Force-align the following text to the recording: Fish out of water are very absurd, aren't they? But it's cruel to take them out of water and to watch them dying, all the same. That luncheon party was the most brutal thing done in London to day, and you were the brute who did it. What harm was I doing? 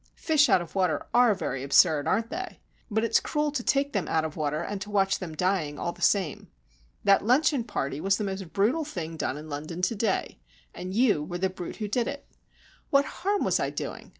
Fish 0.17 0.49
out 0.49 0.63
of 0.63 0.73
water 0.73 1.05
are 1.13 1.35
very 1.35 1.61
absurd, 1.61 2.07
aren't 2.07 2.31
they? 2.31 2.59
But 2.89 3.03
it's 3.03 3.19
cruel 3.19 3.51
to 3.51 3.61
take 3.61 3.93
them 3.93 4.07
out 4.07 4.25
of 4.25 4.35
water 4.35 4.61
and 4.63 4.81
to 4.81 4.89
watch 4.89 5.19
them 5.19 5.35
dying, 5.35 5.77
all 5.77 5.91
the 5.91 6.01
same. 6.01 6.47
That 7.03 7.23
luncheon 7.23 7.63
party 7.63 8.01
was 8.01 8.17
the 8.17 8.23
most 8.23 8.51
brutal 8.51 8.83
thing 8.83 9.15
done 9.15 9.37
in 9.37 9.47
London 9.47 9.83
to 9.83 9.95
day, 9.95 10.39
and 10.73 10.91
you 10.95 11.23
were 11.23 11.37
the 11.37 11.51
brute 11.51 11.75
who 11.75 11.87
did 11.87 12.07
it. 12.07 12.25
What 12.89 13.05
harm 13.05 13.43
was 13.45 13.59
I 13.59 13.69
doing? 13.69 14.09